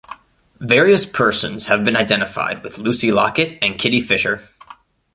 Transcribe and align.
Various 0.59 1.05
persons 1.05 1.67
have 1.67 1.85
been 1.85 1.95
identified 1.95 2.63
with 2.63 2.79
Lucy 2.79 3.11
Locket 3.11 3.59
and 3.61 3.77
Kitty 3.77 4.01
Fisher. 4.01 4.41